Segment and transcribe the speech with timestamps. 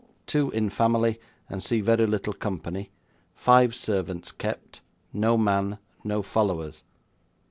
[0.25, 2.89] Two in family, and see very little company.
[3.35, 4.81] Five servants kept.
[5.13, 5.77] No man.
[6.03, 6.83] No followers."